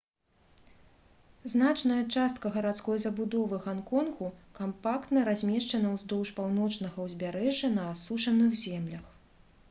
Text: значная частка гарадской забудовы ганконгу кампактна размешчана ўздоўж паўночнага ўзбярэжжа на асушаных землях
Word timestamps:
значная 1.51 2.03
частка 2.13 2.49
гарадской 2.55 2.97
забудовы 3.03 3.59
ганконгу 3.65 4.29
кампактна 4.59 5.25
размешчана 5.27 5.91
ўздоўж 5.97 6.31
паўночнага 6.39 7.05
ўзбярэжжа 7.11 7.69
на 7.75 7.85
асушаных 7.91 8.57
землях 8.63 9.05